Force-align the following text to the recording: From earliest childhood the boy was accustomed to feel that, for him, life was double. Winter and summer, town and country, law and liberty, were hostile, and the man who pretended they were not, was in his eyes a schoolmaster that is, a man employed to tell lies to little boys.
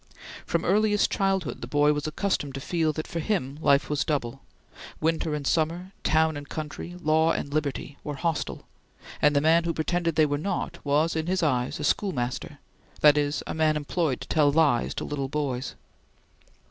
From 0.47 0.65
earliest 0.65 1.11
childhood 1.11 1.61
the 1.61 1.67
boy 1.67 1.93
was 1.93 2.07
accustomed 2.07 2.55
to 2.55 2.59
feel 2.59 2.91
that, 2.93 3.05
for 3.05 3.19
him, 3.19 3.59
life 3.61 3.87
was 3.87 4.03
double. 4.03 4.41
Winter 4.99 5.35
and 5.35 5.45
summer, 5.45 5.91
town 6.03 6.35
and 6.35 6.49
country, 6.49 6.95
law 7.03 7.31
and 7.31 7.53
liberty, 7.53 7.99
were 8.03 8.15
hostile, 8.15 8.65
and 9.21 9.35
the 9.35 9.41
man 9.41 9.63
who 9.65 9.75
pretended 9.75 10.15
they 10.15 10.25
were 10.25 10.39
not, 10.39 10.83
was 10.83 11.15
in 11.15 11.27
his 11.27 11.43
eyes 11.43 11.79
a 11.79 11.83
schoolmaster 11.83 12.57
that 13.01 13.15
is, 13.15 13.43
a 13.45 13.53
man 13.53 13.75
employed 13.77 14.21
to 14.21 14.27
tell 14.27 14.51
lies 14.51 14.95
to 14.95 15.03
little 15.05 15.29
boys. 15.29 15.75